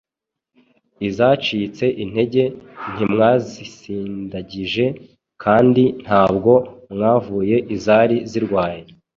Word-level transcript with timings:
Izacitse 1.07 1.85
intege 2.03 2.43
ntimwazisindagije, 2.93 4.85
kandi 5.43 5.83
ntabwo 6.03 6.51
mwavuye 6.93 7.57
izari 7.75 8.17
zirwaye, 8.31 8.81